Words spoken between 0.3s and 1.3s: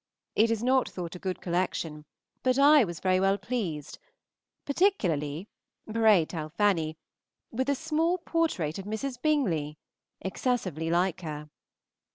It is not thought a